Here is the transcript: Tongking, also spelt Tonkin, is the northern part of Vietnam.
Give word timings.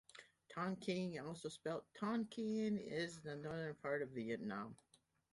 Tongking, 0.49 1.19
also 1.19 1.47
spelt 1.47 1.85
Tonkin, 1.93 2.79
is 2.79 3.21
the 3.21 3.35
northern 3.35 3.75
part 3.75 4.01
of 4.01 4.09
Vietnam. 4.09 4.75